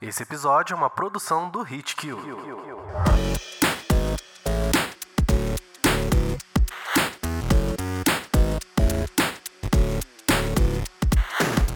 [0.00, 2.18] Esse episódio é uma produção do Hit Kill.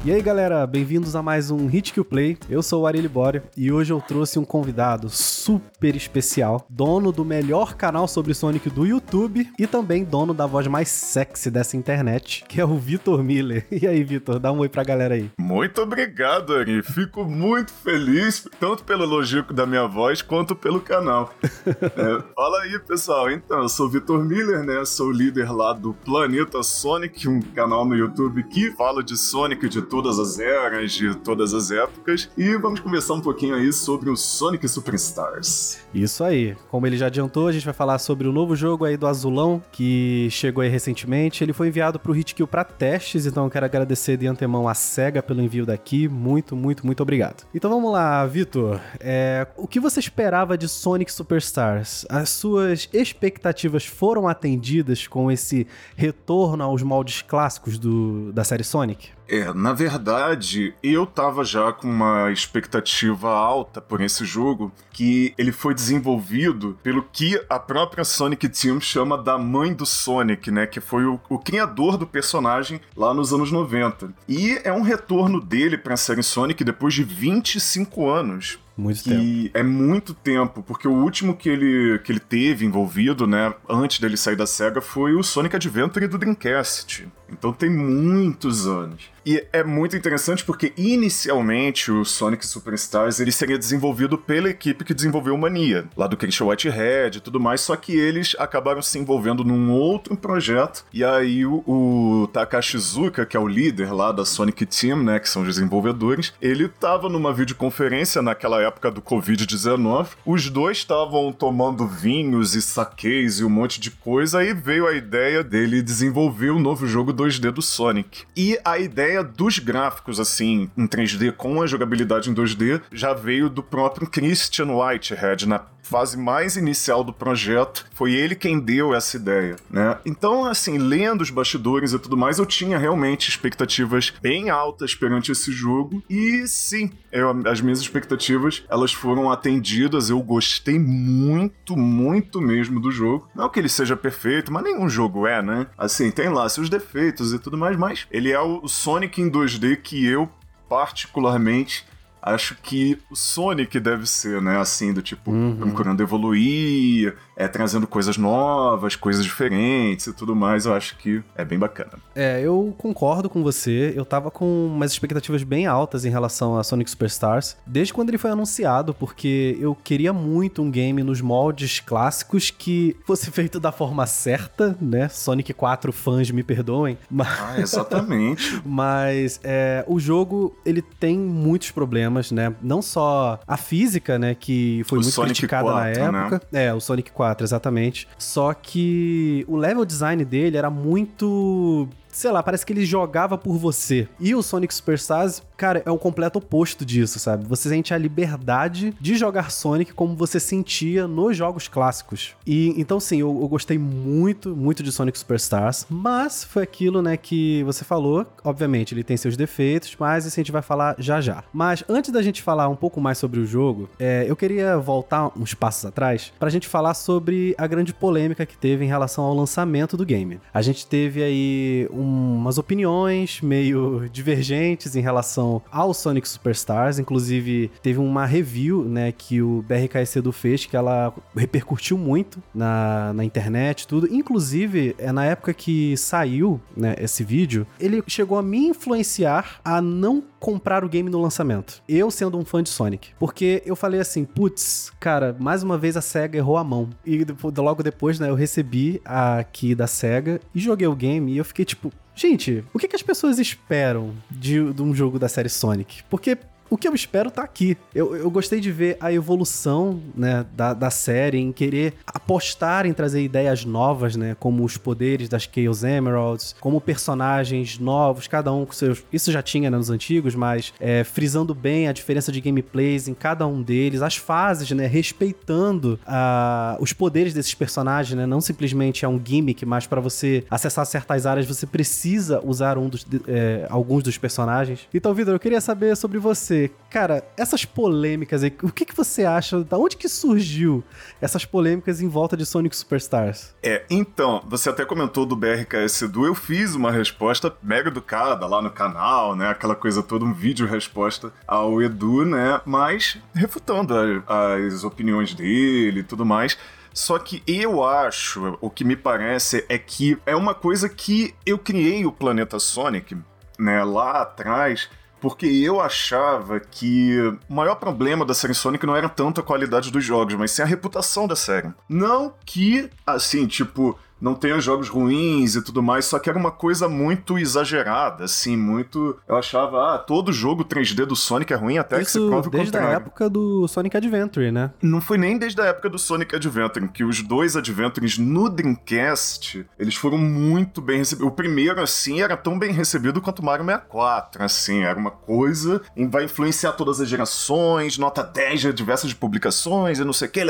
[0.05, 2.37] E aí galera, bem-vindos a mais um Hit Kill Play.
[2.51, 7.25] Eu sou o Ari Libório e hoje eu trouxe um convidado super especial, dono do
[7.25, 12.45] melhor canal sobre Sonic do YouTube e também dono da voz mais sexy dessa internet,
[12.49, 13.65] que é o Vitor Miller.
[13.83, 15.31] E aí, Vitor, dá um oi pra galera aí.
[15.39, 16.83] Muito obrigado, Ari.
[16.83, 21.33] Fico muito feliz, tanto pelo elogio da minha voz quanto pelo canal.
[21.43, 23.31] é, fala aí, pessoal.
[23.31, 24.85] Então, eu sou o Vitor Miller, né?
[24.85, 29.83] Sou líder lá do Planeta Sonic, um canal no YouTube que fala de Sonic de
[29.93, 32.31] todas as eras, de todas as épocas.
[32.35, 35.81] E vamos conversar um pouquinho aí sobre o Sonic Superstars.
[35.93, 36.57] Isso aí.
[36.71, 39.63] Como ele já adiantou, a gente vai falar sobre o novo jogo aí do Azulão,
[39.71, 41.45] que chegou aí recentemente.
[41.45, 45.23] Ele foi enviado pro Hitkill para testes, então eu quero agradecer de antemão a SEGA
[45.23, 46.09] pelo envio daqui.
[46.09, 47.45] Muito, muito, muito obrigado.
[47.55, 48.81] Então vamos lá, Vitor.
[48.99, 52.07] É, o que você esperava de Sonic Superstars?
[52.09, 59.11] As suas expectativas foram atendidas com esse retorno aos moldes clássicos do, da série Sonic?
[59.29, 65.53] É, na verdade, eu tava já com uma expectativa alta por esse jogo, que ele
[65.53, 70.67] foi desenvolvido pelo que a própria Sonic Team chama da mãe do Sonic, né?
[70.67, 74.13] Que foi o, o criador do personagem lá nos anos 90.
[74.29, 78.59] E é um retorno dele pra série Sonic depois de 25 anos.
[78.77, 79.59] Muito que tempo.
[79.59, 84.17] é muito tempo, porque o último que ele, que ele teve envolvido, né, antes dele
[84.17, 87.07] sair da SEGA, foi o Sonic Adventure do Dreamcast.
[87.31, 89.11] Então tem muitos anos.
[89.25, 94.95] E é muito interessante porque inicialmente o Sonic Superstars ele seria desenvolvido pela equipe que
[94.95, 99.45] desenvolveu Mania, lá do Christian Whitehead e tudo mais, só que eles acabaram se envolvendo
[99.45, 104.25] num outro projeto e aí o, o Takashi Zuka, que é o líder lá da
[104.25, 110.09] Sonic Team, né, que são os desenvolvedores, ele tava numa videoconferência naquela época do Covid-19,
[110.25, 114.95] os dois estavam tomando vinhos e saques e um monte de coisa, aí veio a
[114.95, 118.25] ideia dele desenvolver o novo jogo 2D do Sonic.
[118.37, 123.51] E a ideia dos gráficos, assim, em 3D com a jogabilidade em 2D, já veio
[123.51, 129.17] do próprio Christian Whitehead na fase mais inicial do projeto, foi ele quem deu essa
[129.17, 129.99] ideia, né?
[130.07, 135.33] Então, assim, lendo os bastidores e tudo mais, eu tinha realmente expectativas bem altas perante
[135.33, 142.41] esse jogo e sim, eu, as minhas expectativas, elas foram atendidas, eu gostei muito, muito
[142.41, 143.29] mesmo do jogo.
[143.35, 145.67] Não que ele seja perfeito, mas nenhum jogo é, né?
[145.77, 149.77] Assim, tem lá seus defeitos e tudo mais, mas ele é o Sonic em 2D
[149.77, 150.29] que eu
[150.69, 151.85] particularmente
[152.23, 154.59] acho que o Sonic deve ser, né?
[154.59, 155.57] Assim, do tipo, uhum.
[155.57, 161.45] procurando evoluir, é, trazendo coisas novas, coisas diferentes e tudo mais, eu acho que é
[161.45, 161.93] bem bacana.
[162.15, 163.93] É, eu concordo com você.
[163.97, 168.19] Eu tava com umas expectativas bem altas em relação a Sonic Superstars, desde quando ele
[168.19, 173.73] foi anunciado, porque eu queria muito um game nos moldes clássicos que fosse feito da
[173.73, 175.09] forma certa, né?
[175.09, 176.99] Sonic 4 fãs me perdoem.
[177.11, 177.29] Mas...
[177.41, 178.61] Ah, exatamente.
[178.65, 182.55] mas é, o jogo, ele tem muitos problemas, né?
[182.63, 186.43] Não só a física, né, que foi o muito Sonic criticada 4, na época.
[186.51, 186.67] Né?
[186.67, 188.09] É, o Sonic 4 4, exatamente.
[188.19, 193.57] Só que o level design dele era muito sei lá, parece que ele jogava por
[193.57, 194.07] você.
[194.21, 197.45] E o Sonic Superstars, cara, é o completo oposto disso, sabe?
[197.47, 202.35] Você sente a liberdade de jogar Sonic como você sentia nos jogos clássicos.
[202.47, 207.17] E então, sim, eu, eu gostei muito, muito de Sonic Superstars, mas foi aquilo, né,
[207.17, 208.27] que você falou.
[208.45, 211.43] Obviamente, ele tem seus defeitos, mas isso a gente vai falar já já.
[211.53, 215.31] Mas antes da gente falar um pouco mais sobre o jogo, é, eu queria voltar
[215.37, 219.35] uns passos atrás pra gente falar sobre a grande polêmica que teve em relação ao
[219.35, 220.41] lançamento do game.
[220.53, 226.99] A gente teve aí um umas opiniões meio divergentes em relação ao Sonic Superstars.
[226.99, 233.13] Inclusive, teve uma review, né, que o BRKC do fez, que ela repercutiu muito na,
[233.13, 234.13] na internet, tudo.
[234.13, 239.81] Inclusive, é na época que saiu, né, esse vídeo, ele chegou a me influenciar a
[239.81, 241.81] não comprar o game no lançamento.
[241.89, 243.11] Eu sendo um fã de Sonic.
[243.19, 246.91] Porque eu falei assim, putz, cara, mais uma vez a SEGA errou a mão.
[247.07, 247.25] E
[247.57, 251.65] logo depois, né, eu recebi aqui da SEGA e joguei o game e eu fiquei
[251.65, 256.03] tipo, Gente, o que, que as pessoas esperam de, de um jogo da série Sonic?
[256.05, 256.37] Porque
[256.73, 257.77] o que eu espero tá aqui.
[257.95, 262.95] Eu, eu gostei de ver a evolução, né, da, da série, em querer apostar em
[262.95, 268.65] trazer ideias novas, né, como os poderes das Chaos Emeralds, como personagens novos, cada um
[268.65, 269.05] com seus...
[269.13, 273.13] Isso já tinha, né, nos antigos, mas é, frisando bem a diferença de gameplays em
[273.13, 279.05] cada um deles, as fases, né, respeitando uh, os poderes desses personagens, né, não simplesmente
[279.05, 283.67] é um gimmick, mas para você acessar certas áreas você precisa usar um dos, é,
[283.69, 284.89] alguns dos personagens.
[284.95, 289.25] Então, Vitor, eu queria saber sobre você cara, essas polêmicas aí, o que, que você
[289.25, 289.63] acha?
[289.65, 290.85] Da onde que surgiu
[291.21, 293.55] essas polêmicas em volta de Sonic Superstars?
[293.63, 298.61] É, então, você até comentou do BRKS Edu, eu fiz uma resposta mega educada lá
[298.61, 299.49] no canal, né?
[299.49, 302.61] Aquela coisa toda, um vídeo resposta ao Edu, né?
[302.65, 303.95] Mas refutando
[304.27, 306.59] a, as opiniões dele e tudo mais.
[306.95, 311.59] Só que eu acho, o que me parece é que é uma coisa que eu
[311.59, 313.17] criei o Planeta Sonic,
[313.59, 314.91] né, lá atrás,
[315.23, 317.17] porque eu achava que
[317.49, 320.63] o maior problema da série Sonic não era tanto a qualidade dos jogos, mas sim
[320.63, 321.73] a reputação da série.
[321.89, 326.53] Não que, assim, tipo, não tenha jogos ruins e tudo mais, só que era uma
[326.53, 329.19] coisa muito exagerada, assim, muito.
[329.29, 332.47] Eu achava, ah, todo jogo 3D do Sonic é ruim até Isso que se prove
[332.47, 334.71] o desde a época do Sonic Adventure, né?
[334.81, 339.67] Não foi nem desde a época do Sonic Adventure, que os dois Adventures no Dreamcast,
[339.77, 341.33] eles foram muito bem recebidos.
[341.33, 345.83] O primeiro, assim, era tão bem recebido quanto o Mario 64, assim, era uma coisa,
[345.97, 350.31] e vai influenciar todas as gerações, nota 10 de diversas publicações e não sei o
[350.31, 350.41] que,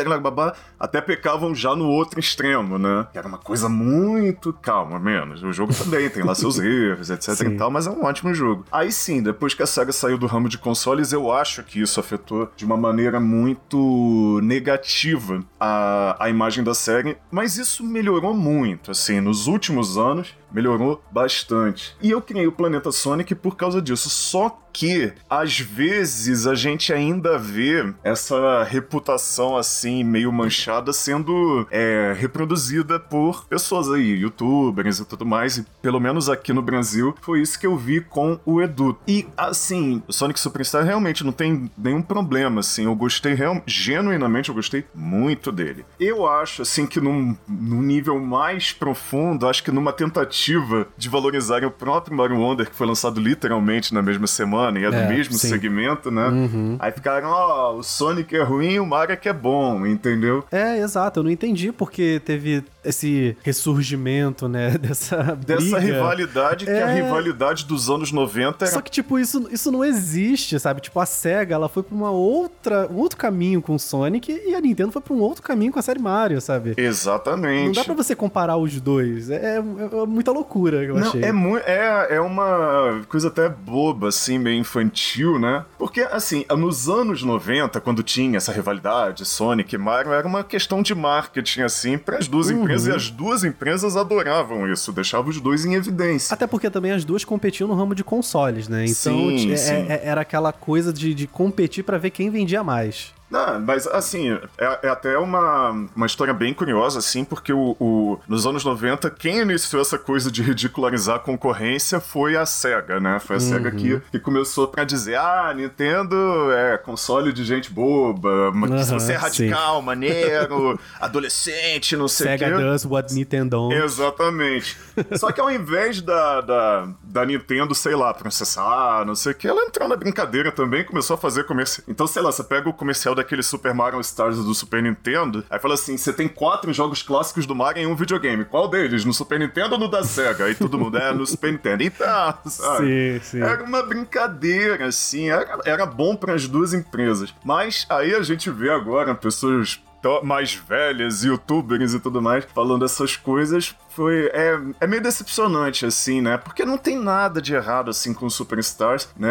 [0.79, 3.07] até pecavam já no outro extremo, né?
[3.13, 5.43] Que era uma coisa coisa muito calma, menos.
[5.43, 7.47] O jogo também tem lá seus erros, etc sim.
[7.49, 8.65] e tal, mas é um ótimo jogo.
[8.73, 12.01] Aí sim, depois que a SEGA saiu do ramo de consoles, eu acho que isso
[12.01, 18.91] afetou de uma maneira muito negativa a, a imagem da série, mas isso melhorou muito,
[18.91, 21.97] assim, nos últimos anos melhorou bastante.
[22.03, 24.09] E eu criei o Planeta Sonic por causa disso.
[24.11, 32.15] Só que, às vezes, a gente ainda vê essa reputação assim, meio manchada, sendo é,
[32.17, 35.59] reproduzida por pessoas aí, youtubers e tudo mais.
[35.59, 38.97] E pelo menos aqui no Brasil, foi isso que eu vi com o Edu.
[39.07, 42.85] E assim, o Sonic Superstar realmente não tem nenhum problema, assim.
[42.85, 45.85] Eu gostei real, genuinamente, eu gostei muito dele.
[46.01, 51.09] Eu acho, assim, que num, num nível mais profundo, acho que numa tentativa tentativa de
[51.09, 54.91] valorizarem o próprio Mario Wonder, que foi lançado literalmente na mesma semana e é, é
[54.91, 55.49] do mesmo sim.
[55.49, 56.27] segmento, né?
[56.29, 56.77] Uhum.
[56.79, 60.45] Aí ficaram, ó, oh, o Sonic é ruim, o Mario é que é bom, entendeu?
[60.51, 61.21] É, exato.
[61.21, 65.63] Eu não entendi porque teve esse ressurgimento, né, dessa briga.
[65.63, 66.73] Dessa rivalidade, é...
[66.73, 66.95] que é a é.
[66.95, 68.73] rivalidade dos anos 90 era...
[68.73, 70.81] Só que, tipo, isso, isso não existe, sabe?
[70.81, 74.55] Tipo, a SEGA, ela foi pra uma outra, um outro caminho com o Sonic e
[74.55, 76.75] a Nintendo foi pra um outro caminho com a série Mario, sabe?
[76.77, 77.67] Exatamente.
[77.67, 79.31] Não dá pra você comparar os dois.
[79.31, 81.23] É, é, é muita loucura, eu não, achei.
[81.23, 85.65] É, muito, é, é uma coisa até boba, assim, meio infantil, né?
[85.79, 90.83] Porque, assim, nos anos 90, quando tinha essa rivalidade Sonic e Mario, era uma questão
[90.83, 92.95] de marketing, assim, para as duas uhum empresa uhum.
[92.95, 96.35] e as duas empresas adoravam isso, deixava os dois em evidência.
[96.35, 98.85] Até porque também as duas competiam no ramo de consoles, né?
[98.85, 99.73] Então sim, é, sim.
[99.89, 103.13] É, era aquela coisa de, de competir para ver quem vendia mais.
[103.33, 108.21] Não, mas assim, é, é, até uma, uma história bem curiosa, assim, porque o, o,
[108.29, 113.19] nos anos 90, quem iniciou essa coisa de ridicularizar a concorrência foi a SEGA, né?
[113.19, 113.49] Foi a uhum.
[113.49, 116.15] SEGA que, que começou pra dizer: ah, Nintendo
[116.53, 119.87] é console de gente boba, uhum, se você é radical, sim.
[119.87, 122.45] maneiro, adolescente, não sei o quê.
[122.45, 124.77] SEGA does what Nintendo Exatamente.
[125.19, 129.49] Só que ao invés da, da, da Nintendo, sei lá, processar, não sei o que,
[129.49, 131.87] ela entrou na brincadeira também, começou a fazer comercial.
[131.89, 135.45] Então, sei lá, você pega o comercial da daquele Super Mario Stars do Super Nintendo.
[135.49, 138.45] Aí fala assim: você tem quatro jogos clássicos do Mario em um videogame.
[138.45, 139.05] Qual deles?
[139.05, 140.45] No Super Nintendo ou no da Sega?
[140.45, 141.83] Aí todo mundo é no Super Nintendo.
[141.83, 143.21] Então, sabe?
[143.21, 143.43] Sim, sim.
[143.43, 145.31] Era uma brincadeira, assim.
[145.31, 147.35] Era, era bom para as duas empresas.
[147.45, 149.81] Mas aí a gente vê agora pessoas
[150.23, 154.31] mais velhas, youtubers e tudo mais, falando essas coisas, foi.
[154.33, 156.37] É, é meio decepcionante, assim, né?
[156.37, 159.31] Porque não tem nada de errado, assim, com Superstars, né?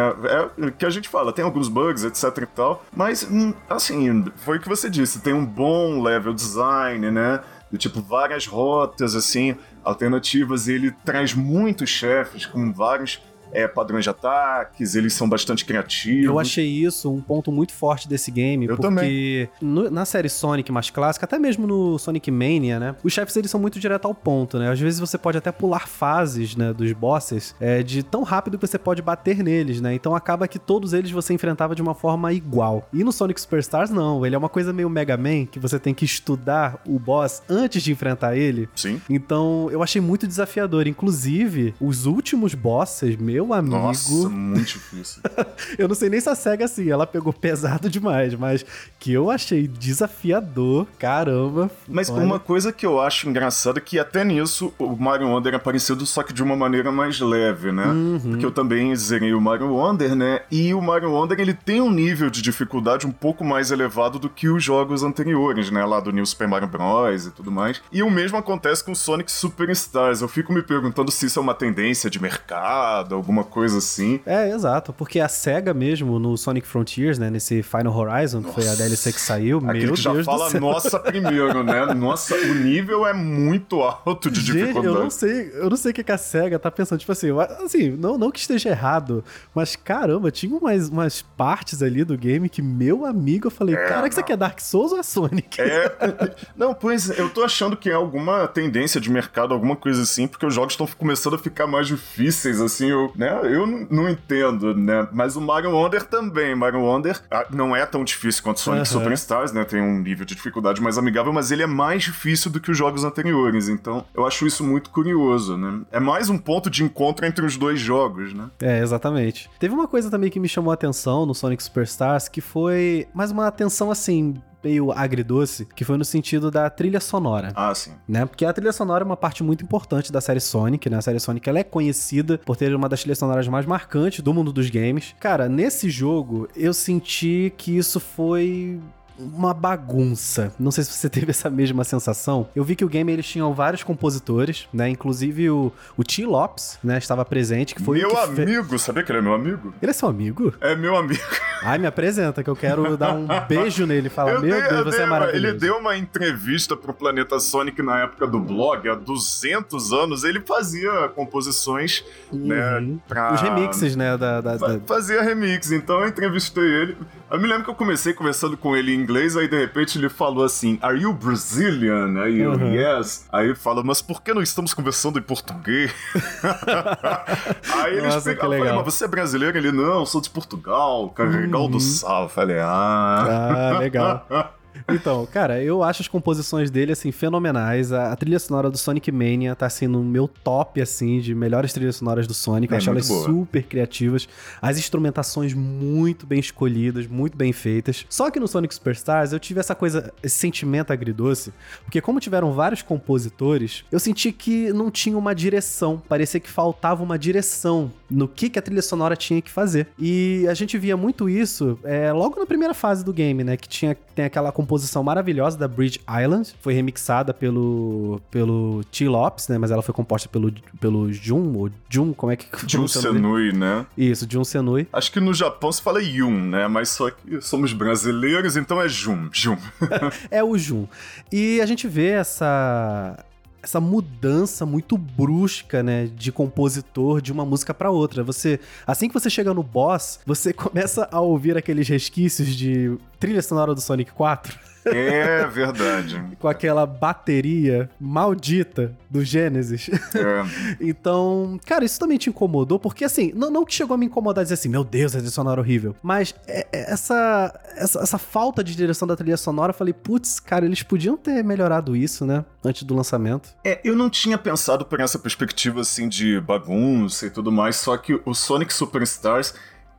[0.59, 4.25] É o que a gente fala, tem alguns bugs, etc e tal, mas, hum, assim,
[4.37, 7.41] foi o que você disse, tem um bom level design, né?
[7.71, 13.21] De, tipo, várias rotas, assim, alternativas, e ele traz muitos chefes com vários
[13.51, 16.25] é, padrões de ataques, eles são bastante criativos.
[16.25, 20.71] Eu achei isso um ponto muito forte desse game, Eu porque no, na série Sonic
[20.71, 24.13] mais clássica, até mesmo no Sonic Mania, né, os chefes eles são muito direto ao
[24.13, 24.69] ponto, né?
[24.69, 28.67] Às vezes você pode até pular fases, né, dos bosses, é, de tão rápido que
[28.67, 29.93] você pode bater neles, né?
[29.93, 32.87] Então acaba que todos eles você enfrentava de uma forma igual.
[32.93, 35.93] E no Sonic Superstars não, ele é uma coisa meio Mega Man que você tem
[35.93, 38.69] que estudar o boss antes de enfrentar ele.
[38.75, 39.01] Sim.
[39.09, 43.75] Então eu achei muito desafiador, inclusive os últimos bosses, meu meu amigo.
[43.75, 45.21] Nossa, muito difícil.
[45.77, 48.65] eu não sei nem se a SEGA assim, ela pegou pesado demais, mas
[48.99, 51.69] que eu achei desafiador, caramba.
[51.87, 52.23] Mas olha.
[52.23, 56.05] uma coisa que eu acho engraçada é que até nisso o Mario Wonder é parecido,
[56.05, 57.85] só que de uma maneira mais leve, né?
[57.85, 58.19] Uhum.
[58.19, 60.41] Porque eu também zerei o Mario Wonder, né?
[60.51, 64.29] E o Mario Wonder ele tem um nível de dificuldade um pouco mais elevado do
[64.29, 65.83] que os jogos anteriores, né?
[65.85, 67.25] Lá do New Super Mario Bros.
[67.27, 67.81] e tudo mais.
[67.91, 70.21] E o mesmo acontece com o Sonic Superstars.
[70.21, 74.19] Eu fico me perguntando se isso é uma tendência de mercado, algum alguma coisa assim.
[74.25, 78.53] É, exato, porque a SEGA mesmo, no Sonic Frontiers, né, nesse Final Horizon, nossa.
[78.53, 81.85] que foi a DLC que saiu, Aquele meu que já Deus fala nossa primeiro, né?
[82.01, 84.95] Nossa, o nível é muito alto de Gente, dificuldade.
[84.95, 87.27] eu não sei, eu não sei o que, que a SEGA tá pensando, tipo assim,
[87.63, 89.23] assim, não, não que esteja errado,
[89.53, 93.87] mas caramba, tinha umas, umas partes ali do game que, meu amigo, eu falei, é,
[93.87, 95.61] cara, que isso aqui é Dark Souls ou é Sonic?
[95.61, 95.91] É,
[96.55, 100.45] não, pois, eu tô achando que é alguma tendência de mercado, alguma coisa assim, porque
[100.45, 105.07] os jogos estão começando a ficar mais difíceis, assim, eu, né, eu não entendo, né,
[105.11, 108.99] mas o Mario Wonder também, Mario Wonder ah, não é tão difícil quanto Sonic uhum.
[108.99, 112.59] Superstars, né, tem um nível de dificuldade mais amigável, mas ele é mais difícil do
[112.59, 116.67] que os jogos anteriores, então eu acho isso muito curioso, né, é mais um ponto
[116.67, 118.49] de encontro entre os dois jogos, né.
[118.59, 119.49] É, exatamente.
[119.59, 123.29] Teve uma coisa também que me chamou a atenção no Sonic Superstars, que foi mais
[123.29, 127.51] uma atenção, assim, meio agridoce, que foi no sentido da trilha sonora.
[127.55, 127.91] Ah, sim.
[128.07, 128.25] Né?
[128.25, 130.97] Porque a trilha sonora é uma parte muito importante da série Sonic, né?
[130.97, 134.33] A série Sonic ela é conhecida por ter uma das trilhas sonoras mais marcantes do
[134.33, 135.15] mundo dos games.
[135.19, 138.79] Cara, nesse jogo eu senti que isso foi
[139.21, 140.53] uma bagunça.
[140.59, 142.49] Não sei se você teve essa mesma sensação.
[142.55, 144.89] Eu vi que o game eles tinham vários compositores, né?
[144.89, 146.25] Inclusive o, o T.
[146.25, 146.97] Lopes, né?
[146.97, 148.79] Estava presente, que foi Meu que amigo, fe...
[148.79, 149.73] sabia que ele é meu amigo?
[149.81, 150.53] Ele é seu amigo?
[150.59, 151.21] É meu amigo.
[151.63, 154.69] Ai, me apresenta, que eu quero dar um beijo nele e falar: eu Meu dei,
[154.69, 155.47] Deus, você dei, é maravilhoso.
[155.47, 160.23] Ele deu uma entrevista pro Planeta Sonic na época do blog, há 200 anos.
[160.23, 162.81] Ele fazia composições, né, uhum.
[162.81, 162.99] né?
[163.07, 163.33] Pra...
[163.33, 164.17] Os remixes, né?
[164.17, 164.79] Da, da, da...
[164.79, 165.71] Fazia remix.
[165.71, 166.97] Então eu entrevistei ele.
[167.31, 170.09] Eu me lembro que eu comecei conversando com ele em inglês, aí de repente ele
[170.09, 172.21] falou assim: Are you Brazilian?
[172.21, 172.73] Aí eu, uhum.
[172.73, 173.25] yes.
[173.31, 175.93] Aí ele fala, mas por que não estamos conversando em português?
[177.73, 179.57] aí ele explica, eu falei, mas você é brasileiro?
[179.57, 181.71] Ele, não, sou de Portugal, Carregal uhum.
[181.71, 182.23] do Sal.
[182.23, 183.71] Eu falei, ah.
[183.75, 184.27] Ah, legal.
[184.89, 187.91] Então, cara, eu acho as composições dele, assim, fenomenais.
[187.91, 191.33] A, a, trilha sonora do Sonic Mania tá sendo assim, no meu top, assim, de
[191.33, 192.71] melhores trilhas sonoras do Sonic.
[192.71, 193.25] É, eu acho elas boa.
[193.25, 194.27] super criativas.
[194.61, 198.05] As instrumentações muito bem escolhidas, muito bem feitas.
[198.09, 202.51] Só que no Sonic Superstars eu tive essa coisa, esse sentimento agridoce, porque como tiveram
[202.51, 206.01] vários compositores, eu senti que não tinha uma direção.
[206.07, 209.87] Parecia que faltava uma direção no que, que a trilha sonora tinha que fazer.
[209.97, 213.57] E a gente via muito isso é, logo na primeira fase do game, né?
[213.57, 219.07] Que tinha, tem aquela composição maravilhosa da Bridge Island, foi remixada pelo, pelo T.
[219.07, 219.57] Lopes, né?
[219.57, 222.47] Mas ela foi composta pelo, pelo Jun, ou Jun, como é que...
[222.67, 223.85] Jun Senui, né?
[223.97, 224.87] Isso, Jun Senui.
[224.93, 226.67] Acho que no Japão se fala Yun, né?
[226.67, 229.57] Mas só que somos brasileiros, então é Jun, Jun.
[230.29, 230.87] é o Jun.
[231.31, 233.17] E a gente vê essa
[233.63, 238.23] essa mudança muito brusca, né, de compositor de uma música para outra.
[238.23, 243.41] Você, assim que você chega no boss, você começa a ouvir aqueles resquícios de trilha
[243.41, 244.70] sonora do Sonic 4.
[244.85, 246.21] É verdade.
[246.39, 249.89] Com aquela bateria maldita do Gênesis.
[249.89, 250.77] É.
[250.81, 254.43] então, cara, isso também te incomodou, porque assim, não, não que chegou a me incomodar
[254.43, 255.95] dizer assim, meu Deus, a trilha sonora é horrível.
[256.01, 260.39] Mas é, é, essa, essa, essa, falta de direção da trilha sonora, eu falei, putz,
[260.39, 262.45] cara, eles podiam ter melhorado isso, né?
[262.63, 263.49] Antes do lançamento.
[263.63, 267.97] É, eu não tinha pensado por essa perspectiva assim de bagunça e tudo mais, só
[267.97, 269.53] que o Sonic Superstars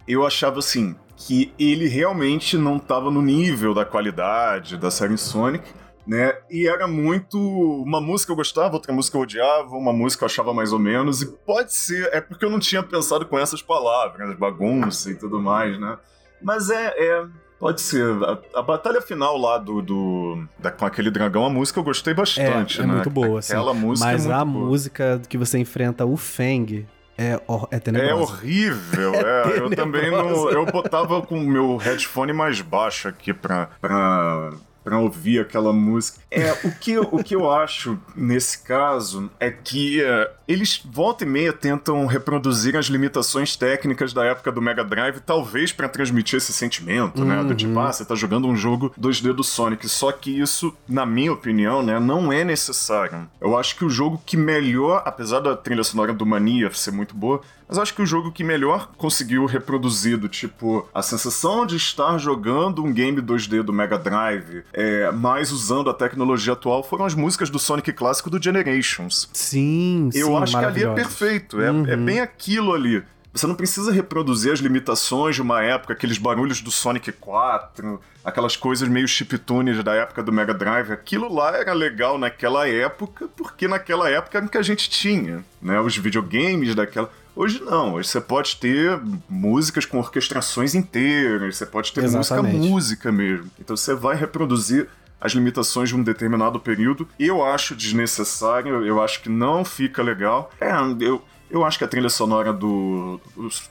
[0.06, 5.64] eu achava assim, que ele realmente não estava no nível da qualidade da série Sonic,
[6.06, 6.36] né?
[6.50, 7.38] E era muito.
[7.38, 11.22] Uma música eu gostava, outra música eu odiava, uma música eu achava mais ou menos,
[11.22, 15.40] e pode ser, é porque eu não tinha pensado com essas palavras, bagunça e tudo
[15.40, 15.96] mais, né?
[16.42, 16.92] Mas é.
[16.98, 17.26] é
[17.58, 18.04] pode ser.
[18.24, 19.80] A, a, batalha final lá do.
[19.80, 22.94] do da, com aquele dragão, a música eu gostei bastante, é, é né?
[22.94, 23.80] muito boa, Aquela assim.
[23.80, 24.66] música Mas é a boa.
[24.66, 26.84] música que você enfrenta o Feng
[27.22, 28.10] é, é tenebrosa.
[28.10, 29.52] É horrível, é.
[29.52, 30.50] é eu também não.
[30.50, 34.52] Eu botava com o meu headphone mais baixo aqui pra, pra
[34.82, 36.18] para ouvir aquela música.
[36.30, 41.26] É, o que, o que eu acho nesse caso é que é, eles volta e
[41.26, 46.52] meia tentam reproduzir as limitações técnicas da época do Mega Drive, talvez para transmitir esse
[46.52, 47.28] sentimento, uhum.
[47.28, 47.44] né?
[47.44, 47.80] Do tipo, uhum.
[47.80, 49.88] ah, você tá jogando um jogo 2D do Sonic.
[49.88, 53.28] Só que isso, na minha opinião, né, não é necessário.
[53.40, 57.14] Eu acho que o jogo que melhor, apesar da trilha sonora do Mania ser muito
[57.14, 61.76] boa, mas acho que o jogo que melhor conseguiu reproduzir do tipo a sensação de
[61.76, 67.04] estar jogando um game 2D do Mega Drive, é, mais usando a tecnologia atual, foram
[67.04, 69.28] as músicas do Sonic clássico do Generations.
[69.32, 71.86] Sim, Eu sim, acho que ali é perfeito, é, é uhum.
[71.86, 73.02] é bem aquilo ali.
[73.34, 78.56] Você não precisa reproduzir as limitações de uma época, aqueles barulhos do Sonic 4, aquelas
[78.56, 80.92] coisas meio chiptunes da época do Mega Drive.
[80.92, 85.42] Aquilo lá era legal naquela época, porque naquela época era o que a gente tinha,
[85.62, 85.80] né?
[85.80, 87.10] Os videogames daquela.
[87.34, 92.56] Hoje não, hoje você pode ter músicas com orquestrações inteiras, você pode ter Exatamente.
[92.56, 93.50] música música mesmo.
[93.58, 94.88] Então você vai reproduzir
[95.20, 97.08] as limitações de um determinado período.
[97.18, 100.50] Eu acho desnecessário, eu acho que não fica legal.
[100.60, 103.20] É, eu, Eu acho que a trilha sonora do,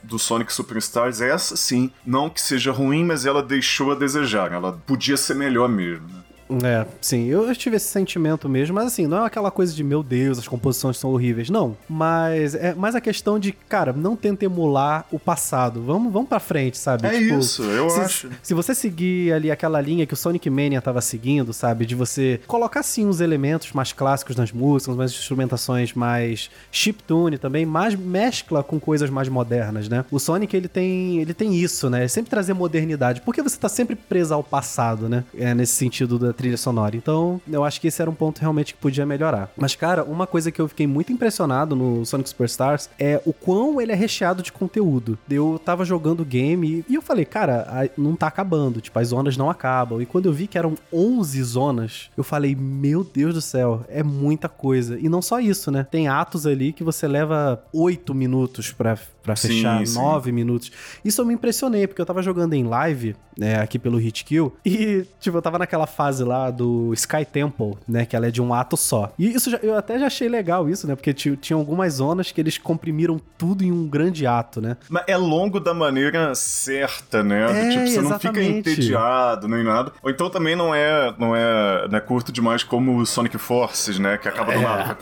[0.04, 1.90] do, Sonic Superstars é essa sim.
[2.06, 4.52] Não que seja ruim, mas ela deixou a desejar.
[4.52, 6.06] Ela podia ser melhor mesmo.
[6.08, 6.22] Né?
[6.64, 10.02] É, sim, eu tive esse sentimento mesmo, mas assim, não é aquela coisa de meu
[10.02, 11.76] Deus, as composições são horríveis, não.
[11.88, 15.82] Mas é mais a questão de, cara, não tenta emular o passado.
[15.82, 17.06] Vamos, vamos pra frente, sabe?
[17.06, 18.30] É tipo, isso, eu se, acho.
[18.42, 21.86] Se você seguir ali aquela linha que o Sonic Mania tava seguindo, sabe?
[21.86, 27.64] De você colocar sim os elementos mais clássicos nas músicas, umas instrumentações mais chiptune também,
[27.64, 30.04] mais mescla com coisas mais modernas, né?
[30.10, 32.06] O Sonic, ele tem, ele tem isso, né?
[32.08, 33.20] Sempre trazer modernidade.
[33.20, 35.24] Porque você tá sempre preso ao passado, né?
[35.36, 36.96] É nesse sentido da trilha sonora.
[36.96, 39.50] Então, eu acho que esse era um ponto realmente que podia melhorar.
[39.56, 43.80] Mas, cara, uma coisa que eu fiquei muito impressionado no Sonic Superstars é o quão
[43.80, 45.16] ele é recheado de conteúdo.
[45.30, 48.80] Eu tava jogando o game e eu falei, cara, não tá acabando.
[48.80, 50.02] Tipo, as zonas não acabam.
[50.02, 54.02] E quando eu vi que eram 11 zonas, eu falei, meu Deus do céu, é
[54.02, 54.98] muita coisa.
[54.98, 55.86] E não só isso, né?
[55.88, 60.32] Tem atos ali que você leva 8 minutos pra, pra fechar, sim, 9 sim.
[60.32, 60.72] minutos.
[61.04, 65.04] Isso eu me impressionei, porque eu tava jogando em live, né, aqui pelo Hitkill, e,
[65.20, 68.04] tipo, eu tava naquela fase lá do Sky Temple, né?
[68.04, 69.12] Que ela é de um ato só.
[69.18, 70.94] E isso já, eu até já achei legal isso, né?
[70.94, 74.76] Porque tinha algumas zonas que eles comprimiram tudo em um grande ato, né?
[74.88, 77.44] Mas é longo da maneira certa, né?
[77.44, 78.10] É, tipo, você exatamente.
[78.10, 79.92] não fica entediado nem nada.
[80.02, 84.18] Ou então também não é, não é né, curto demais como o Sonic Forces, né?
[84.18, 84.62] Que acaba do é.
[84.62, 84.96] nada,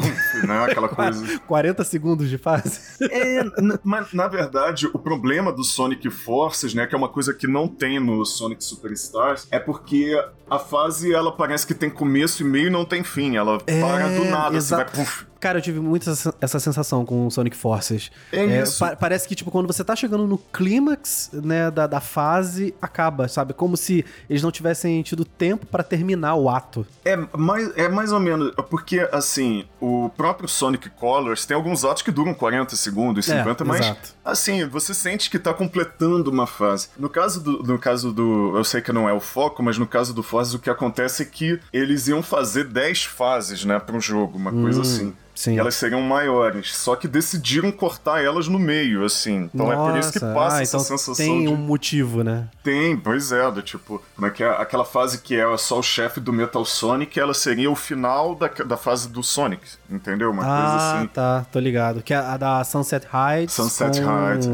[0.47, 0.65] né?
[0.65, 1.39] Aquela coisa.
[1.41, 2.81] 40 segundos de fase.
[3.03, 3.43] É,
[3.83, 6.87] mas na verdade, o problema do Sonic Forces, né?
[6.87, 10.13] Que é uma coisa que não tem no Sonic Superstars, é porque
[10.49, 13.37] a fase ela parece que tem começo e meio e não tem fim.
[13.37, 16.09] Ela é, para do nada, assim, vai puf, Cara, eu tive muito
[16.41, 18.13] essa sensação com o Sonic Forces.
[18.31, 18.79] É, é isso.
[18.79, 23.27] Pa parece que, tipo, quando você tá chegando no clímax, né, da, da fase, acaba,
[23.27, 23.55] sabe?
[23.55, 26.87] Como se eles não tivessem tido tempo para terminar o ato.
[27.05, 32.03] É mais, é mais ou menos, porque, assim, o próprio Sonic Colors tem alguns atos
[32.03, 34.11] que duram 40 segundos, 50, é, mas, exato.
[34.23, 36.89] assim, você sente que tá completando uma fase.
[36.99, 39.87] No caso do, no caso do, eu sei que não é o foco, mas no
[39.87, 43.99] caso do Forces, o que acontece é que eles iam fazer 10 fases, né, pro
[43.99, 44.63] jogo, uma hum.
[44.63, 45.15] coisa assim.
[45.41, 45.55] Sim.
[45.55, 46.77] E elas seriam maiores.
[46.77, 49.49] Só que decidiram cortar elas no meio, assim.
[49.55, 51.15] Então Nossa, é por isso que passa ah, essa então sensação.
[51.15, 51.49] Tem de...
[51.49, 52.47] um motivo, né?
[52.63, 54.49] Tem, pois é, do tipo, como é que é?
[54.49, 58.49] Aquela fase que é só o chefe do Metal Sonic, ela seria o final da,
[58.49, 60.31] da fase do Sonic, entendeu?
[60.31, 61.07] Uma ah, coisa assim.
[61.07, 62.03] tá, tô ligado.
[62.03, 63.55] Que é a da Sunset Heights.
[63.55, 64.47] Sunset Heights.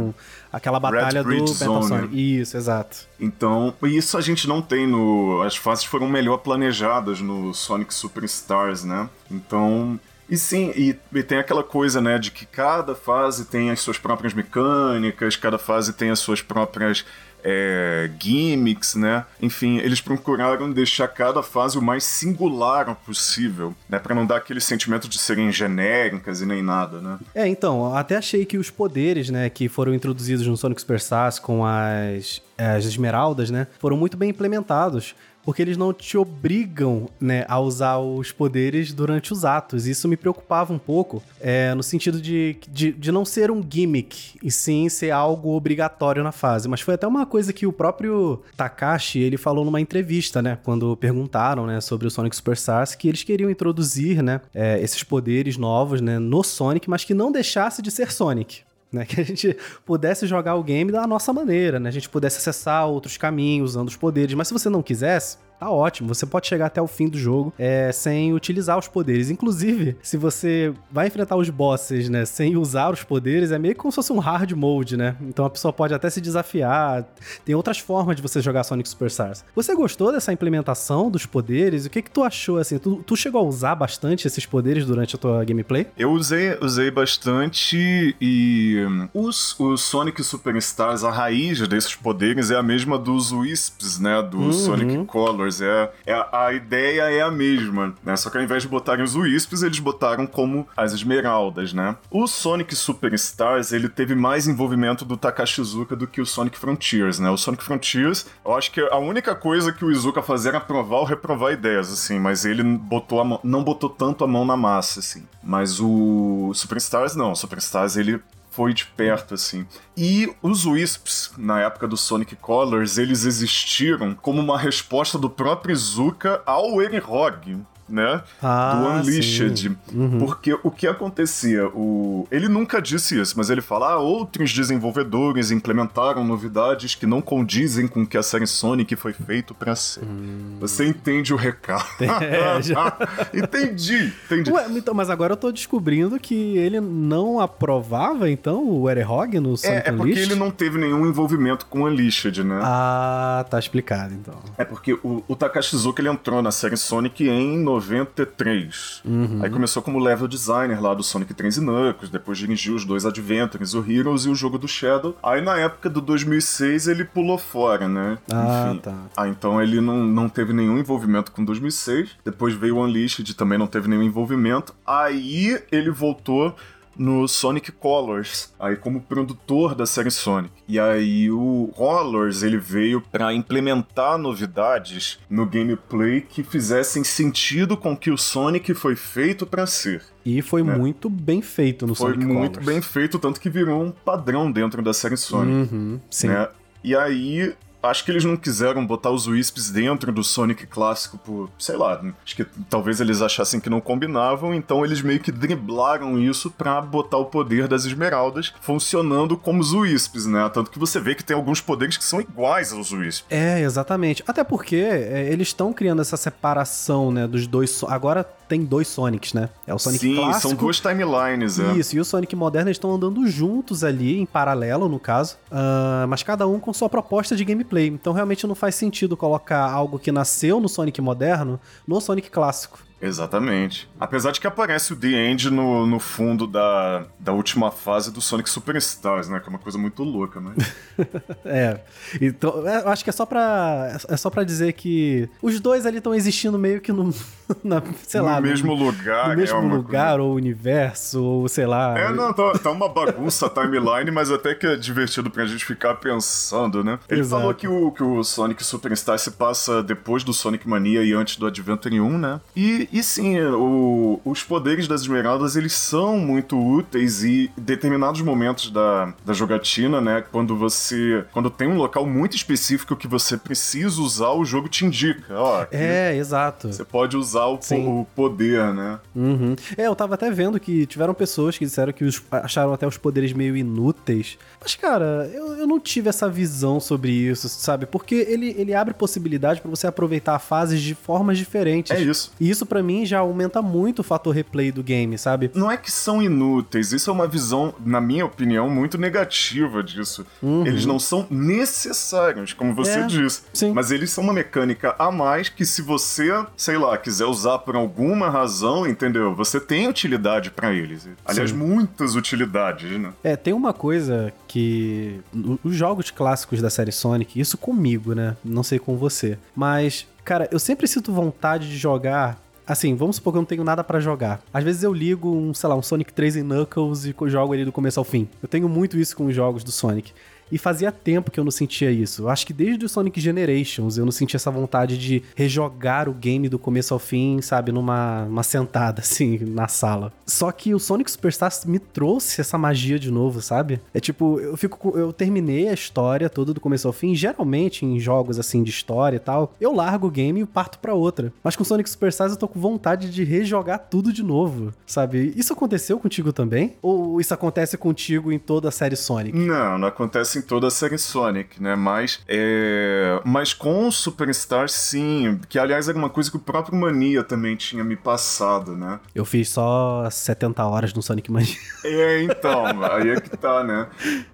[0.52, 1.82] Aquela batalha do Metal.
[1.82, 2.40] Sonic.
[2.40, 2.96] Isso, exato.
[3.18, 5.42] Então, isso a gente não tem no.
[5.42, 9.10] As fases foram melhor planejadas no Sonic Superstars, né?
[9.28, 13.80] Então, e sim, e, e, tem aquela coisa, né, de que cada fase tem as
[13.80, 17.04] suas próprias mecânicas, cada fase tem as suas próprias
[17.48, 19.24] é, gimmicks, né?
[19.40, 24.00] Enfim, eles procuraram deixar cada fase o mais singular possível, né?
[24.00, 27.18] Pra não dar aquele sentimento de serem genéricas e nem nada, né?
[27.32, 31.64] É, então, até achei que os poderes, né, que foram introduzidos no Sonic Superstars com
[31.64, 35.14] as, as esmeraldas, né, foram muito bem implementados
[35.46, 39.86] porque eles não te obrigam, né, a usar os poderes durante os atos.
[39.86, 44.36] Isso me preocupava um pouco, é, no sentido de, de, de, não ser um gimmick,
[44.42, 46.68] e sim ser algo obrigatório na fase.
[46.68, 50.96] Mas foi até uma coisa que o próprio Takashi, ele falou numa entrevista, né, quando
[50.96, 56.00] perguntaram, né, sobre o Sonic Superstars, que eles queriam introduzir, né, é, esses poderes novos,
[56.00, 59.04] né, no Sonic, mas que não deixasse de ser Sonic né?
[59.06, 61.88] Que a gente pudesse jogar o game da nossa maneira, né?
[61.88, 64.34] A gente pudesse acessar outros caminhos usando os poderes.
[64.34, 66.14] Mas se você não quisesse, tá ótimo.
[66.14, 69.30] Você pode chegar até o fim do jogo é, sem utilizar os poderes.
[69.30, 73.90] Inclusive, se você vai enfrentar os bosses, né, sem usar os poderes, é meio como
[73.90, 75.16] se fosse um hard mode, né?
[75.22, 77.04] Então a pessoa pode até se desafiar.
[77.44, 79.44] Tem outras formas de você jogar Sonic Superstars.
[79.54, 81.86] Você gostou dessa implementação dos poderes?
[81.86, 82.78] O que que tu achou, assim?
[82.78, 85.86] Tu, tu chegou a usar bastante esses poderes durante a tua gameplay?
[85.96, 92.56] Eu usei, usei bastante e hum, os, os Sonic Superstars, a raiz desses poderes é
[92.56, 94.22] a mesma dos Wisps, né?
[94.22, 94.52] Do uhum.
[94.52, 98.16] Sonic Color é, é, a ideia é a mesma, né?
[98.16, 101.96] Só que ao invés de botarem os Wisps, eles botaram como as esmeraldas, né?
[102.10, 107.18] O Sonic Superstars, ele teve mais envolvimento do Takashi Izuka do que o Sonic Frontiers,
[107.18, 107.30] né?
[107.30, 110.98] O Sonic Frontiers, eu acho que a única coisa que o Izuka fazia era aprovar
[110.98, 115.00] ou reprovar ideias, assim, mas ele botou mão, não botou tanto a mão na massa,
[115.00, 115.26] assim.
[115.42, 118.20] Mas o Superstars não, o Superstars ele
[118.56, 119.66] foi de perto, assim.
[119.94, 125.74] E os Wisps, na época do Sonic Colors, eles existiram como uma resposta do próprio
[125.74, 128.22] Izuka ao Erihog, né?
[128.42, 129.76] Ah, do Unleashed.
[129.92, 130.18] Uhum.
[130.18, 131.66] Porque o que acontecia?
[131.68, 132.26] O...
[132.30, 137.86] Ele nunca disse isso, mas ele fala: ah, outros desenvolvedores implementaram novidades que não condizem
[137.86, 140.04] com o que a série Sonic foi feito para ser.
[140.04, 140.56] Hum.
[140.60, 141.86] Você entende o recado.
[142.26, 142.96] É, já...
[143.32, 144.50] entendi, entendi.
[144.50, 149.56] Ué, então, mas agora eu tô descobrindo que ele não aprovava, então, o Erehog no
[149.56, 152.58] Sonic É, é porque ele não teve nenhum envolvimento com Unleashed, né?
[152.62, 154.34] Ah, tá explicado, então.
[154.56, 159.02] É porque o, o Takashi Zuka, ele entrou na série Sonic em 93.
[159.04, 159.40] Uhum.
[159.42, 163.04] Aí começou como level designer lá do Sonic 3 e Knuckles, depois dirigiu os dois
[163.06, 165.16] Adventures, o Heroes e o jogo do Shadow.
[165.22, 168.18] Aí na época do 2006 ele pulou fora, né?
[168.30, 168.80] Ah, Enfim.
[168.80, 168.94] tá.
[169.16, 172.10] Ah, então ele não, não teve nenhum envolvimento com 2006.
[172.24, 174.74] Depois veio o Unleashed, também não teve nenhum envolvimento.
[174.86, 176.54] Aí ele voltou
[176.98, 180.52] no Sonic Colors, aí como produtor da série Sonic.
[180.68, 187.96] E aí o Colors ele veio para implementar novidades no gameplay que fizessem sentido com
[187.96, 190.02] que o Sonic foi feito para ser.
[190.24, 190.76] E foi né?
[190.76, 194.50] muito bem feito no foi Sonic Foi muito bem feito, tanto que virou um padrão
[194.50, 195.72] dentro da série Sonic.
[195.72, 196.28] Uhum, sim.
[196.28, 196.48] Né?
[196.82, 197.54] E aí
[197.86, 202.00] Acho que eles não quiseram botar os Wisps dentro do Sonic clássico por, sei lá,
[202.24, 206.80] acho que talvez eles achassem que não combinavam, então eles meio que driblaram isso pra
[206.80, 210.48] botar o poder das esmeraldas funcionando como os Wisps, né?
[210.52, 213.24] Tanto que você vê que tem alguns poderes que são iguais aos Wisps.
[213.30, 214.22] É, exatamente.
[214.26, 217.82] Até porque é, eles estão criando essa separação, né, dos dois.
[217.88, 219.48] Agora tem dois Sonics, né?
[219.66, 220.48] É o Sonic Sim, clássico.
[220.48, 221.72] são duas timelines, é.
[221.72, 225.36] Isso, e o Sonic moderno estão andando juntos ali, em paralelo, no caso.
[225.50, 227.75] Uh, mas cada um com sua proposta de gameplay.
[227.84, 232.78] Então realmente não faz sentido colocar algo que nasceu no Sonic moderno no Sonic clássico.
[233.06, 233.88] Exatamente.
[233.98, 238.20] Apesar de que aparece o The End no, no fundo da, da última fase do
[238.20, 239.40] Sonic Superstars, né?
[239.40, 240.54] Que é uma coisa muito louca, né?
[241.44, 241.80] é.
[242.20, 243.98] Então, é, eu acho que é só pra.
[244.08, 247.14] É só pra dizer que os dois ali estão existindo meio que no.
[247.62, 248.40] Na, sei no lá.
[248.40, 250.22] Mesmo no, lugar, no mesmo é lugar, coisa...
[250.22, 251.96] ou universo, ou sei lá.
[251.96, 255.64] É, não, tá, tá uma bagunça a timeline, mas até que é divertido pra gente
[255.64, 256.98] ficar pensando, né?
[257.08, 257.40] Ele Exato.
[257.40, 261.36] falou que o, que o Sonic Superstar se passa depois do Sonic Mania e antes
[261.36, 262.40] do Adventure 1, né?
[262.56, 268.20] E e, sim, o, os poderes das esmeraldas, eles são muito úteis e em determinados
[268.22, 273.36] momentos da, da jogatina, né, quando você, quando tem um local muito específico que você
[273.36, 275.66] precisa usar, o jogo te indica, ó.
[275.70, 276.72] É, exato.
[276.72, 278.98] Você pode usar o, o poder, né?
[279.14, 279.56] Uhum.
[279.76, 282.96] É, eu tava até vendo que tiveram pessoas que disseram que os, acharam até os
[282.96, 284.38] poderes meio inúteis.
[284.60, 287.86] Mas, cara, eu, eu não tive essa visão sobre isso, sabe?
[287.86, 291.92] Porque ele, ele abre possibilidade para você aproveitar fases de formas diferentes.
[291.92, 292.32] É isso.
[292.40, 295.50] E isso para mim já aumenta muito o fator replay do game, sabe?
[295.54, 300.26] Não é que são inúteis, isso é uma visão, na minha opinião, muito negativa disso.
[300.42, 300.66] Uhum.
[300.66, 303.44] Eles não são necessários, como você é, disse.
[303.54, 303.72] Sim.
[303.72, 307.76] Mas eles são uma mecânica a mais que se você, sei lá, quiser usar por
[307.76, 309.34] alguma razão, entendeu?
[309.34, 311.08] Você tem utilidade para eles.
[311.24, 311.56] Aliás, sim.
[311.56, 313.10] muitas utilidades, né?
[313.24, 315.18] É, tem uma coisa que
[315.64, 318.36] os jogos clássicos da série Sonic, isso comigo, né?
[318.44, 323.32] Não sei com você, mas cara, eu sempre sinto vontade de jogar Assim, vamos supor
[323.32, 324.42] que eu não tenho nada para jogar.
[324.52, 327.64] Às vezes eu ligo um, sei lá, um Sonic 3 em Knuckles e jogo ele
[327.64, 328.28] do começo ao fim.
[328.42, 330.12] Eu tenho muito isso com os jogos do Sonic.
[330.50, 332.28] E fazia tempo que eu não sentia isso.
[332.28, 336.48] Acho que desde o Sonic Generations eu não sentia essa vontade de rejogar o game
[336.48, 340.12] do começo ao fim, sabe, numa uma sentada, assim, na sala.
[340.26, 343.80] Só que o Sonic Superstars me trouxe essa magia de novo, sabe?
[343.92, 344.96] É tipo, eu fico.
[344.96, 347.14] Eu terminei a história toda do começo ao fim.
[347.14, 350.94] Geralmente, em jogos assim de história e tal, eu largo o game e parto para
[350.94, 351.32] outra.
[351.42, 355.32] Mas com Sonic Superstars eu tô com vontade de rejogar tudo de novo, sabe?
[355.36, 356.74] Isso aconteceu contigo também?
[356.82, 359.36] Ou isso acontece contigo em toda a série Sonic?
[359.36, 361.74] Não, não acontece em toda a série Sonic, né?
[361.74, 363.20] Mas, é...
[363.24, 365.40] Mas com o Superstar, sim.
[365.48, 369.00] Que, aliás, era uma coisa que o próprio Mania também tinha me passado, né?
[369.14, 371.56] Eu fiz só 70 horas no Sonic Mania.
[371.84, 373.88] É, então, aí é que tá, né?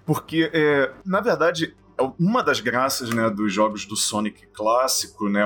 [0.05, 0.91] Porque, é...
[1.05, 1.75] na verdade,
[2.19, 5.43] uma das graças né, dos jogos do Sonic clássico, né,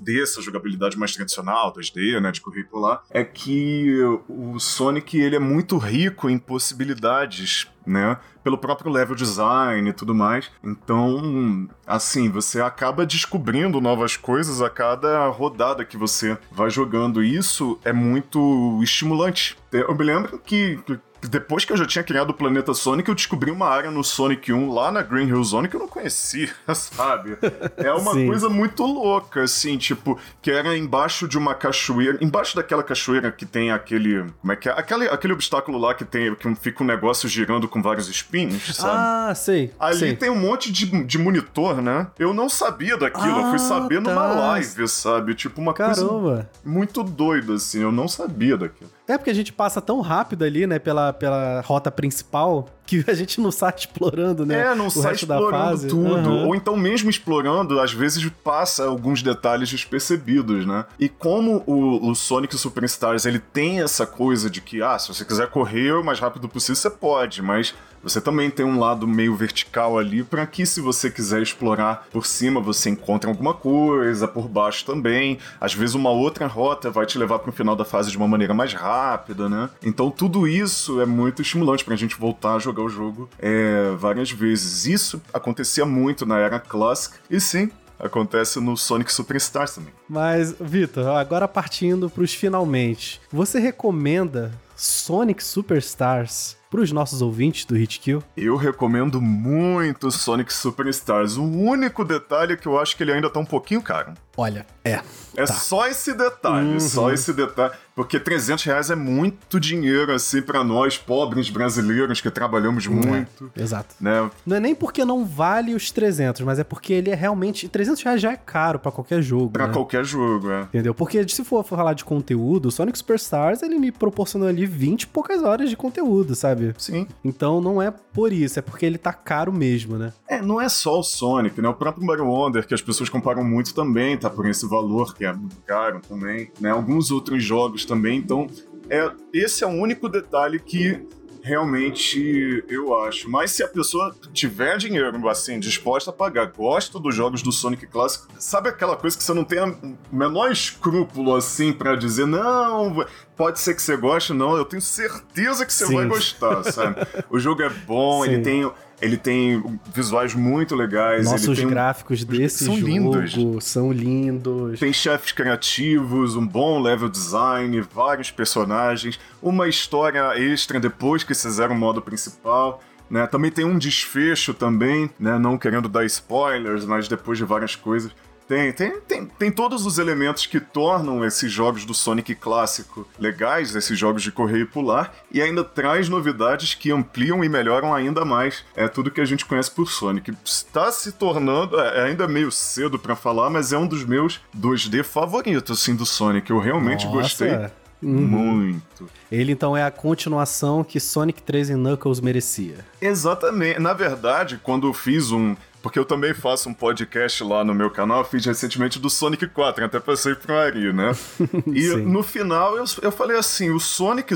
[0.00, 5.76] dessa jogabilidade mais tradicional, 2D, né, de currículo é que o Sonic ele é muito
[5.76, 8.18] rico em possibilidades né?
[8.48, 10.50] Pelo próprio level design e tudo mais.
[10.64, 17.22] Então, assim, você acaba descobrindo novas coisas a cada rodada que você vai jogando.
[17.22, 19.58] E isso é muito estimulante.
[19.70, 20.78] Eu me lembro que,
[21.26, 24.52] depois que eu já tinha criado o planeta Sonic, eu descobri uma área no Sonic
[24.52, 27.36] 1 lá na Green Hill Zone que eu não conhecia, sabe?
[27.76, 32.82] É uma coisa muito louca, assim, tipo, que era embaixo de uma cachoeira, embaixo daquela
[32.82, 34.72] cachoeira que tem aquele, como é que é?
[34.72, 38.96] Aquele, aquele obstáculo lá que tem, que fica um negócio girando com vários espinhos, sabe?
[38.96, 39.72] Ah, sei.
[39.78, 40.16] Ali sei.
[40.16, 42.06] tem um monte de, de monitor, né?
[42.18, 44.10] Eu não sabia daquilo, ah, eu fui saber tá.
[44.10, 45.34] numa live, sabe?
[45.34, 46.08] Tipo, uma Caramba.
[46.08, 48.97] coisa muito doida, assim, eu não sabia daquilo.
[49.08, 53.12] É porque a gente passa tão rápido ali, né, pela, pela rota principal, que a
[53.12, 54.72] gente não sai explorando, né?
[54.72, 56.30] É, não sai explorando tudo.
[56.30, 56.48] Uhum.
[56.48, 60.86] Ou então, mesmo explorando, às vezes passa alguns detalhes despercebidos, né?
[60.98, 65.22] E como o, o Sonic Superstars ele tem essa coisa de que, ah, se você
[65.22, 69.34] quiser correr o mais rápido possível, você pode, mas você também tem um lado meio
[69.34, 74.48] vertical ali para que se você quiser explorar por cima, você encontre alguma coisa, por
[74.48, 75.38] baixo também.
[75.60, 78.28] Às vezes uma outra rota vai te levar para o final da fase de uma
[78.28, 79.68] maneira mais rápida, né?
[79.82, 84.30] Então tudo isso é muito estimulante pra gente voltar a jogar o jogo é, várias
[84.30, 84.86] vezes.
[84.86, 89.92] Isso acontecia muito na era Classic e sim, acontece no Sonic Superstars também.
[90.08, 97.76] Mas, Vitor, agora partindo pros finalmente, você recomenda Sonic Superstars para os nossos ouvintes do
[97.76, 98.22] Hitkill?
[98.36, 101.36] Eu recomendo muito Sonic Superstars.
[101.36, 104.14] O único detalhe é que eu acho que ele ainda tá um pouquinho caro.
[104.36, 105.00] Olha, é.
[105.36, 105.54] É tá.
[105.54, 106.80] só esse detalhe, uhum.
[106.80, 107.72] só esse detalhe.
[107.98, 113.50] Porque 300 reais é muito dinheiro, assim, para nós, pobres brasileiros que trabalhamos é, muito.
[113.56, 113.96] É, exato.
[114.00, 114.30] Né?
[114.46, 117.68] Não é nem porque não vale os 300, mas é porque ele é realmente.
[117.68, 119.50] 300 reais já é caro para qualquer jogo.
[119.50, 119.72] Pra né?
[119.72, 120.60] qualquer jogo, é.
[120.60, 120.94] Entendeu?
[120.94, 125.06] Porque se for falar de conteúdo, o Sonic Superstars, ele me proporcionou ali 20 e
[125.08, 126.76] poucas horas de conteúdo, sabe?
[126.78, 127.04] Sim.
[127.24, 130.12] Então não é por isso, é porque ele tá caro mesmo, né?
[130.28, 131.68] É, não é só o Sonic, né?
[131.68, 135.24] O próprio Mario Wonder, que as pessoas comparam muito também, tá por esse valor que
[135.24, 136.70] é muito caro também, né?
[136.70, 138.46] Alguns outros jogos também, então
[138.90, 141.00] é, esse é o único detalhe que
[141.42, 143.30] realmente eu acho.
[143.30, 147.86] Mas se a pessoa tiver dinheiro, assim, disposta a pagar, gosta dos jogos do Sonic
[147.86, 153.04] Classic, sabe aquela coisa que você não tem o menor escrúpulo, assim, para dizer, não,
[153.36, 155.94] pode ser que você goste, não, eu tenho certeza que você Sim.
[155.94, 156.96] vai gostar, sabe?
[157.30, 158.30] o jogo é bom, Sim.
[158.30, 158.70] ele tem
[159.00, 159.62] ele tem
[159.94, 161.24] visuais muito legais.
[161.24, 161.68] Nossos tem...
[161.68, 163.64] gráficos desse são jogo lindos.
[163.64, 164.80] são lindos.
[164.80, 171.74] Tem chefes criativos, um bom level design, vários personagens, uma história extra depois que fizeram
[171.74, 172.82] o modo principal.
[173.08, 173.26] Né?
[173.26, 175.38] Também tem um desfecho também, né?
[175.38, 178.12] não querendo dar spoilers, mas depois de várias coisas.
[178.48, 183.76] Tem, tem, tem, tem todos os elementos que tornam esses jogos do Sonic clássico legais,
[183.76, 188.24] esses jogos de correr e pular, e ainda traz novidades que ampliam e melhoram ainda
[188.24, 190.32] mais é tudo que a gente conhece por Sonic.
[190.42, 194.40] Está se tornando, é, é ainda meio cedo para falar, mas é um dos meus
[194.58, 196.48] 2D favoritos assim do Sonic.
[196.48, 197.18] Eu realmente Nossa.
[197.18, 197.70] gostei
[198.02, 198.12] Uhum.
[198.12, 199.08] Muito.
[199.30, 202.76] Ele então é a continuação que Sonic 3 e Knuckles merecia.
[203.00, 203.80] Exatamente.
[203.80, 207.90] Na verdade, quando eu fiz um porque eu também faço um podcast lá no meu
[207.90, 211.12] canal, fiz recentemente do Sonic 4, até passei pro Ari, né?
[211.68, 214.34] E no final eu, eu falei assim, o Sonic.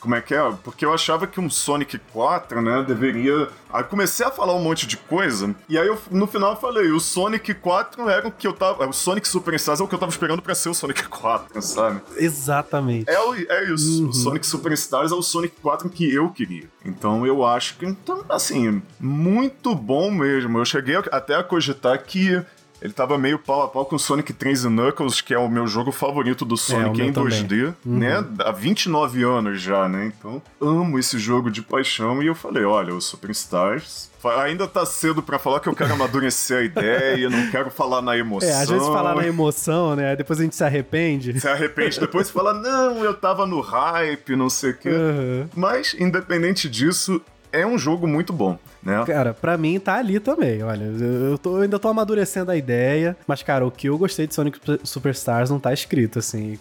[0.00, 0.52] Como é que é?
[0.62, 3.48] Porque eu achava que um Sonic 4, né, deveria.
[3.72, 6.90] Aí comecei a falar um monte de coisa, e aí eu, no final eu falei,
[6.90, 8.86] o Sonic 4 era o que eu tava.
[8.86, 12.00] O Sonic Superstars é o que eu tava esperando pra ser o Sonic 4, sabe?
[12.16, 13.08] Exatamente.
[13.08, 13.16] É,
[13.48, 14.02] é isso.
[14.02, 14.08] Uhum.
[14.10, 16.68] O Sonic Superstars é o Sonic 4 que eu queria.
[16.84, 20.58] Então eu acho que, então, assim, muito bom mesmo.
[20.58, 22.42] Eu cheguei cheguei até a cogitar que
[22.82, 25.68] ele tava meio pau a pau com Sonic 3 e Knuckles, que é o meu
[25.68, 27.98] jogo favorito do é, Sonic é, em 2D, uhum.
[27.98, 28.24] né?
[28.40, 30.12] Há 29 anos já, né?
[30.18, 35.22] Então, amo esse jogo de paixão e eu falei, olha, o Superstars ainda tá cedo
[35.22, 38.42] para falar que eu quero amadurecer a ideia, não quero falar na emoção.
[38.52, 40.16] É, às vezes falar na emoção, né?
[40.16, 41.38] Depois a gente se arrepende.
[41.40, 44.88] Se arrepende, depois fala, não, eu tava no hype, não sei o quê.
[44.90, 45.48] Uhum.
[45.54, 48.58] Mas, independente disso, é um jogo muito bom.
[48.82, 49.04] Né?
[49.06, 50.62] Cara, pra mim tá ali também.
[50.62, 54.26] Olha, eu, tô, eu ainda tô amadurecendo a ideia, mas, cara, o que eu gostei
[54.26, 56.58] de Sonic Superstars não tá escrito, assim.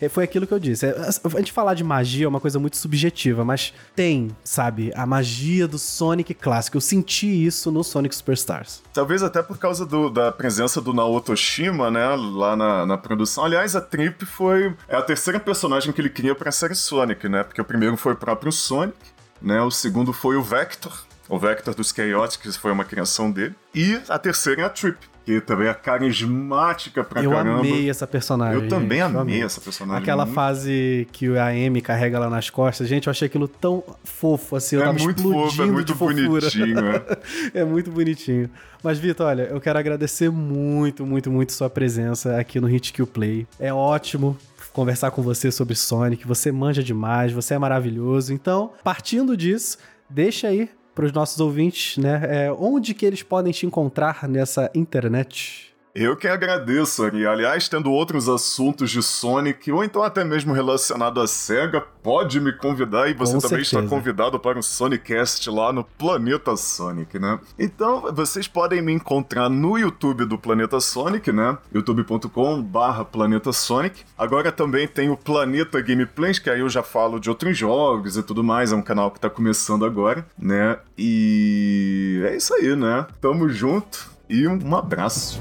[0.00, 0.86] É, foi aquilo que eu disse.
[0.86, 5.04] É, a gente falar de magia é uma coisa muito subjetiva, mas tem, sabe, a
[5.04, 6.76] magia do Sonic clássico.
[6.76, 8.82] Eu senti isso no Sonic Superstars.
[8.92, 13.44] Talvez até por causa do, da presença do Naoto Shima, né, lá na, na produção.
[13.44, 17.42] Aliás, a Trip foi é a terceira personagem que ele cria pra série Sonic, né?
[17.42, 19.60] Porque o primeiro foi o próprio Sonic né?
[19.62, 20.92] O segundo foi o Vector,
[21.28, 23.54] o Vector dos Chaotix, que foi uma criação dele.
[23.74, 27.66] E a terceira é a Trip, que também é carismática pra eu caramba.
[27.66, 28.62] Eu amei essa personagem.
[28.62, 30.02] Eu também amei, amei, essa personagem.
[30.02, 30.34] Aquela muito.
[30.34, 34.76] fase que a Amy carrega lá nas costas, gente, eu achei aquilo tão fofo, assim,
[34.76, 37.18] eu é tava muito fofo, é muito bonitinho, é.
[37.60, 38.48] é muito bonitinho.
[38.84, 43.06] Mas, Vitor, olha, eu quero agradecer muito, muito, muito sua presença aqui no Hit Kill
[43.06, 43.48] Play.
[43.58, 44.38] É ótimo
[44.76, 48.34] conversar com você sobre Sonic, você manja demais, você é maravilhoso.
[48.34, 52.20] Então, partindo disso, deixa aí para os nossos ouvintes, né?
[52.28, 55.74] É, onde que eles podem te encontrar nessa internet?
[55.98, 57.26] Eu que agradeço, Ari.
[57.26, 62.52] Aliás, tendo outros assuntos de Sonic, ou então até mesmo relacionado à SEGA, pode me
[62.52, 63.82] convidar e você Com também certeza.
[63.82, 67.40] está convidado para um Sonicast lá no Planeta Sonic, né?
[67.58, 71.56] Então, vocês podem me encontrar no YouTube do Planeta Sonic, né?
[71.72, 74.04] youtube.com barra Planeta Sonic.
[74.18, 78.22] Agora também tem o Planeta Gameplays, que aí eu já falo de outros jogos e
[78.22, 80.76] tudo mais, é um canal que está começando agora, né?
[80.98, 83.06] E é isso aí, né?
[83.18, 85.40] Tamo junto e um abraço.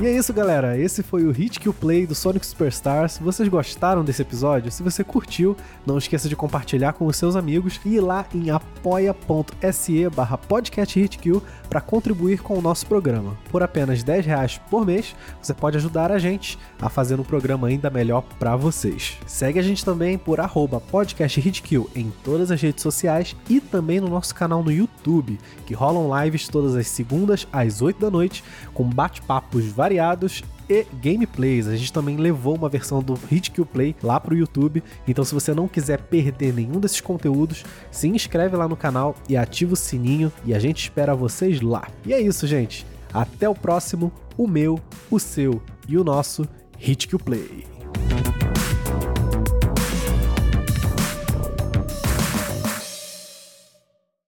[0.00, 0.78] E é isso, galera.
[0.78, 3.18] Esse foi o Hit Kill Play do Sonic Superstars.
[3.18, 7.78] Vocês gostaram desse episódio, se você curtiu, não esqueça de compartilhar com os seus amigos
[7.84, 13.36] e ir lá em apoia.se barra podcasthitkill para contribuir com o nosso programa.
[13.50, 17.68] Por apenas 10 reais por mês, você pode ajudar a gente a fazer um programa
[17.68, 19.18] ainda melhor para vocês.
[19.26, 24.08] Segue a gente também por arroba podcasthitkill em todas as redes sociais e também no
[24.08, 28.84] nosso canal no YouTube, que rolam lives todas as segundas às 8 da noite, com
[28.84, 31.66] bate-papos variados variados e gameplays.
[31.66, 34.84] A gente também levou uma versão do Hit Kill Play lá pro YouTube.
[35.08, 39.36] Então, se você não quiser perder nenhum desses conteúdos, se inscreve lá no canal e
[39.36, 40.32] ativa o sininho.
[40.44, 41.88] E a gente espera vocês lá.
[42.06, 42.86] E é isso, gente.
[43.12, 44.78] Até o próximo, o meu,
[45.10, 46.46] o seu e o nosso
[46.78, 47.79] Hit Kill Play.